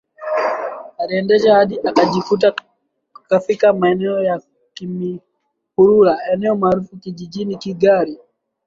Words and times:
Aliendesha 0.97 1.55
hadi 1.55 1.79
akajikuta 1.79 2.53
kafika 3.27 3.73
maeneo 3.73 4.23
ya 4.23 4.41
kimihurura 4.73 6.17
eneo 6.33 6.55
maarufu 6.55 6.95
jijini 6.95 7.55
Kigali 7.55 8.17